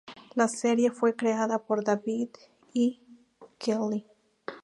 [0.33, 2.29] La serie fue creada por David
[2.73, 2.97] E.
[3.59, 4.07] Kelley.